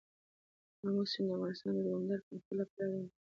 [0.85, 3.17] آمو سیند د افغانستان د دوامداره پرمختګ لپاره اړین دي.